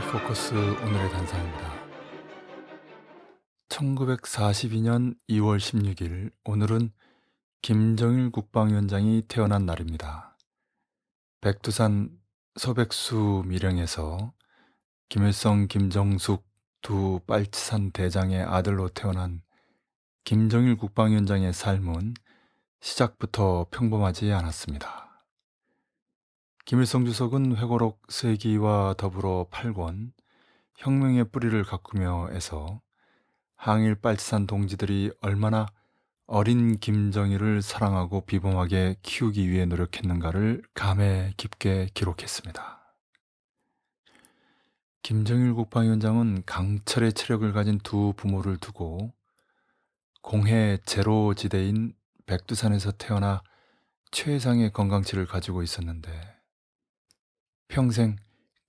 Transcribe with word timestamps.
포커스 0.00 0.54
오늘의 0.54 1.10
단상입니다. 1.10 1.72
1942년 3.68 5.14
2월 5.28 5.58
16일 5.58 6.30
오늘은 6.44 6.92
김정일 7.60 8.30
국방위원장이 8.30 9.22
태어난 9.28 9.66
날입니다. 9.66 10.36
백두산 11.40 12.10
소백수 12.58 13.42
밀영에서 13.46 14.32
김일성, 15.08 15.68
김정숙 15.68 16.44
두 16.80 17.20
빨치산 17.26 17.90
대장의 17.90 18.42
아들로 18.42 18.88
태어난 18.88 19.42
김정일 20.24 20.76
국방위원장의 20.76 21.52
삶은 21.52 22.14
시작부터 22.80 23.66
평범하지 23.70 24.32
않았습니다. 24.32 25.01
김일성 26.64 27.04
주석은 27.04 27.56
회고록 27.56 28.00
세기와 28.08 28.94
더불어 28.96 29.48
8권 29.50 30.12
혁명의 30.76 31.24
뿌리를 31.24 31.62
가꾸며 31.64 32.28
해서 32.28 32.80
항일 33.56 33.96
빨치산 33.96 34.46
동지들이 34.46 35.10
얼마나 35.20 35.66
어린 36.26 36.78
김정일을 36.78 37.62
사랑하고 37.62 38.24
비범하게 38.26 38.96
키우기 39.02 39.50
위해 39.50 39.66
노력했는가를 39.66 40.62
감에 40.72 41.34
깊게 41.36 41.88
기록했습니다. 41.94 42.94
김정일 45.02 45.54
국방위원장은 45.54 46.44
강철의 46.46 47.12
체력을 47.14 47.52
가진 47.52 47.80
두 47.80 48.14
부모를 48.16 48.56
두고 48.56 49.12
공해 50.22 50.78
제로 50.86 51.34
지대인 51.34 51.92
백두산에서 52.26 52.92
태어나 52.92 53.42
최상의 54.12 54.72
건강치를 54.72 55.26
가지고 55.26 55.64
있었는데 55.64 56.31
평생 57.72 58.16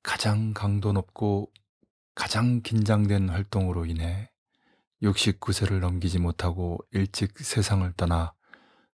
가장 0.01 0.53
강도 0.53 0.93
높고 0.93 1.51
가장 2.15 2.61
긴장된 2.61 3.27
활동으로 3.27 3.85
인해 3.85 4.31
69세를 5.01 5.81
넘기지 5.81 6.19
못하고 6.19 6.79
일찍 6.91 7.37
세상을 7.37 7.91
떠나 7.97 8.33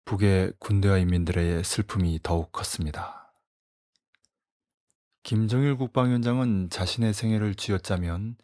북의 0.06 0.54
군대와 0.60 1.00
인민들의 1.00 1.62
슬픔이 1.66 2.22
더욱 2.24 2.54
컸습니다. 2.54 3.34
김정일 5.24 5.76
국방위원장은 5.76 6.70
자신의 6.70 7.14
생애를 7.14 7.56
쥐어짜면 7.56 8.38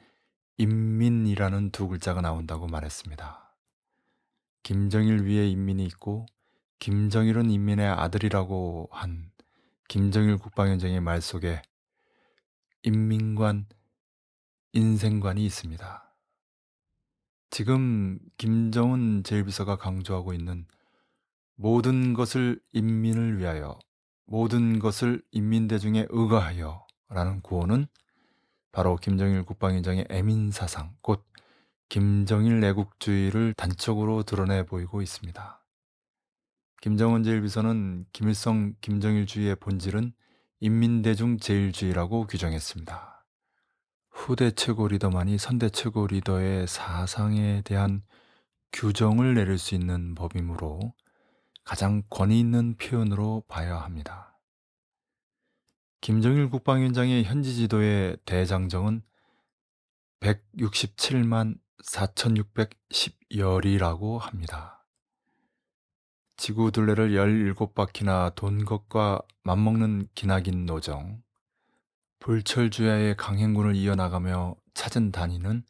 인민이라는 0.57 1.71
두 1.71 1.87
글자가 1.87 2.19
나온다고 2.19 2.67
말했습니다. 2.67 3.55
김정일 4.63 5.23
위에 5.23 5.47
인민이 5.47 5.85
있고 5.85 6.25
김정일은 6.79 7.49
인민의 7.49 7.87
아들이라고 7.87 8.89
한 8.91 9.31
김정일 9.87 10.37
국방위원장의 10.37 11.01
말 11.01 11.21
속에 11.21 11.61
인민관, 12.83 13.67
인생관이 14.73 15.45
있습니다. 15.45 16.15
지금 17.49 18.19
김정은 18.37 19.23
제1비서가 19.23 19.77
강조하고 19.77 20.33
있는 20.33 20.65
모든 21.55 22.13
것을 22.13 22.59
인민을 22.71 23.37
위하여, 23.37 23.77
모든 24.25 24.79
것을 24.79 25.21
인민대중에 25.31 26.07
의거하여 26.09 26.87
라는 27.09 27.41
구호는 27.41 27.85
바로 28.71 28.95
김정일 28.95 29.43
국방위원장의 29.43 30.07
애민사상, 30.09 30.95
곧 31.01 31.23
김정일 31.89 32.63
애국주의를 32.63 33.53
단적으로 33.53 34.23
드러내 34.23 34.65
보이고 34.65 35.03
있습니다. 35.03 35.62
김정은 36.83 37.23
제1비서는 37.23 38.05
김일성 38.11 38.75
김정일주의의 38.81 39.55
본질은 39.55 40.11
인민대중 40.59 41.37
제일주의라고 41.37 42.27
규정했습니다. 42.27 43.25
후대 44.11 44.51
최고 44.51 44.89
리더만이 44.89 45.37
선대 45.37 45.69
최고 45.69 46.07
리더의 46.07 46.67
사상에 46.67 47.61
대한 47.61 48.03
규정을 48.73 49.33
내릴 49.33 49.57
수 49.59 49.75
있는 49.75 50.13
법이므로 50.13 50.93
가장 51.63 52.03
권위 52.09 52.41
있는 52.41 52.75
표현으로 52.75 53.45
봐야 53.47 53.77
합니다. 53.77 54.37
김정일 56.01 56.49
국방위원장의 56.49 57.23
현지 57.23 57.55
지도의 57.55 58.17
대장정은 58.25 59.03
167만 60.19 61.57
4,610열이라고 61.85 64.19
합니다. 64.19 64.82
지구 66.35 66.71
둘레를 66.71 67.11
17바퀴나 67.11 68.35
돈 68.35 68.65
것과 68.65 69.21
맞먹는 69.43 70.07
기나긴 70.15 70.65
노정, 70.65 71.21
불철주야의 72.19 73.17
강행군을 73.17 73.75
이어나가며 73.75 74.55
찾은 74.73 75.11
단위는 75.11 75.63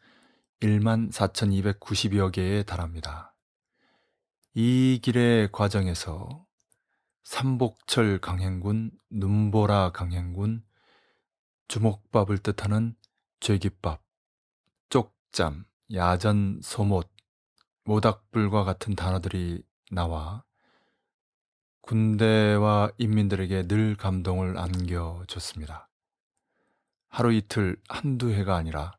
1만 0.62 1.12
4,290여 1.12 2.32
개에 2.32 2.64
달합니다. 2.64 3.36
이 4.54 5.00
길의 5.04 5.52
과정에서 5.52 6.46
삼복철 7.24 8.20
강행군, 8.20 8.92
눈보라 9.10 9.92
강행군, 9.92 10.64
주먹밥을 11.68 12.38
뜻하는 12.38 12.96
죄깃밥, 13.40 14.02
쪽잠, 14.90 15.66
야전 15.94 16.62
소못, 16.64 17.10
모닥불과 17.84 18.64
같은 18.64 18.96
단어들이 18.96 19.64
나와 19.92 20.44
군대와 21.84 22.92
인민들에게 22.98 23.68
늘 23.68 23.96
감동을 23.96 24.58
안겨줬습니다. 24.58 25.90
하루 27.08 27.32
이틀 27.32 27.78
한두 27.88 28.32
해가 28.32 28.56
아니라 28.56 28.98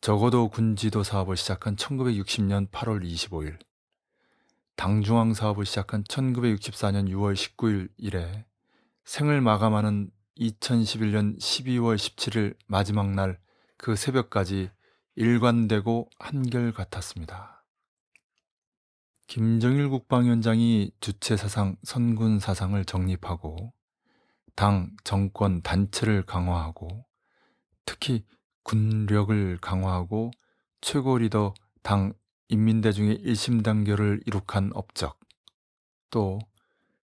적어도 0.00 0.48
군지도 0.48 1.02
사업을 1.02 1.36
시작한 1.36 1.76
1960년 1.76 2.70
8월 2.70 3.04
25일, 3.04 3.58
당중앙 4.76 5.34
사업을 5.34 5.66
시작한 5.66 6.02
1964년 6.04 7.10
6월 7.10 7.34
19일 7.34 7.90
이래 7.98 8.46
생을 9.04 9.42
마감하는 9.42 10.10
2011년 10.38 11.38
12월 11.38 11.96
17일 11.96 12.56
마지막 12.66 13.10
날 13.10 13.38
그 13.82 13.96
새벽까지 13.96 14.70
일관되고 15.14 16.10
한결같았습니다. 16.18 17.59
김정일 19.30 19.88
국방위원장이 19.88 20.90
주체 20.98 21.36
사상, 21.36 21.76
선군 21.84 22.40
사상을 22.40 22.84
정립하고 22.84 23.72
당, 24.56 24.90
정권, 25.04 25.62
단체를 25.62 26.26
강화하고 26.26 26.88
특히 27.86 28.24
군력을 28.64 29.58
강화하고 29.58 30.32
최고 30.80 31.16
리더 31.16 31.54
당 31.84 32.12
인민대중의 32.48 33.18
일심 33.18 33.62
단결을 33.62 34.20
이룩한 34.26 34.72
업적 34.74 35.20
또 36.10 36.40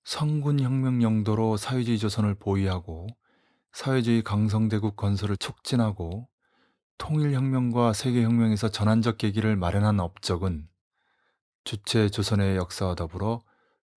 성군혁명 0.04 1.04
영도로 1.04 1.56
사회주의 1.56 1.98
조선을 1.98 2.36
보위하고 2.36 3.08
사회주의 3.72 4.22
강성대국 4.22 4.98
건설을 4.98 5.38
촉진하고 5.38 6.28
통일혁명과 6.98 7.94
세계혁명에서 7.94 8.68
전환적 8.68 9.18
계기를 9.18 9.56
마련한 9.56 10.02
업적은 10.02 10.68
주체 11.68 12.08
조선의 12.08 12.56
역사와 12.56 12.96
더불어 12.96 13.44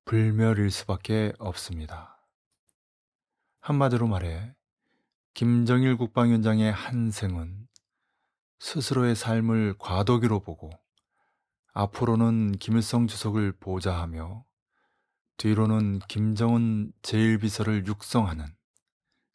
불멸일 0.05 0.73
수밖에 0.73 1.33
없습니다. 1.39 2.21
한마디로 3.61 4.09
말해 4.09 4.57
김정일 5.35 5.97
국방위원장의 5.97 6.73
한 6.73 7.13
생은 7.13 7.69
스스로의 8.59 9.15
삶을 9.15 9.77
과도기로 9.79 10.41
보고 10.41 10.69
앞으로는 11.73 12.59
김일성 12.59 13.07
주석을 13.07 13.53
보좌하며 13.61 14.45
뒤로는 15.37 16.01
김정은 16.09 16.93
제1비서를 17.03 17.87
육성하는 17.87 18.47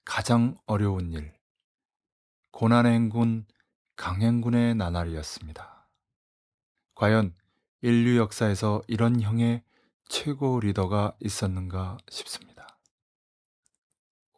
가장 0.03 0.57
어려운 0.65 1.13
일, 1.13 1.33
고난의 2.51 2.91
행군, 2.91 3.45
강행군의 3.95 4.75
나날이었습니다. 4.75 5.89
과연 6.95 7.33
인류 7.85 8.17
역사에서 8.17 8.81
이런 8.87 9.21
형의 9.21 9.61
최고 10.09 10.59
리더가 10.59 11.15
있었는가 11.19 11.99
싶습니다. 12.09 12.79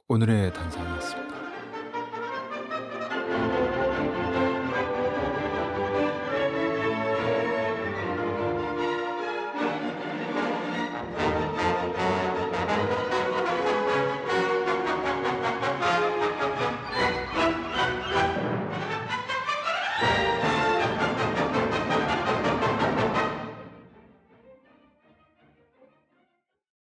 오늘의 0.09 0.53
단상이었습니다. 0.53 1.26